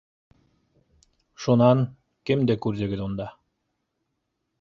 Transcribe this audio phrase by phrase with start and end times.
[1.45, 1.83] —Шунан,
[2.29, 3.29] кемде күрҙегеҙ унда?